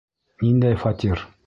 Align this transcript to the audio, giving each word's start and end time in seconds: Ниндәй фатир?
Ниндәй 0.45 0.79
фатир? 0.87 1.27